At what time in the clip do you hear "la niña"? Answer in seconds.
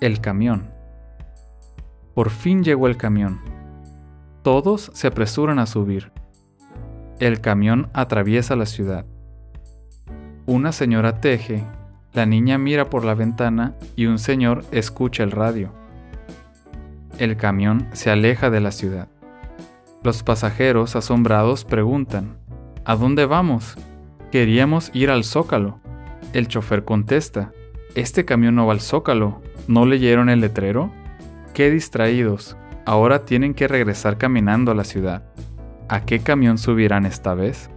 12.12-12.58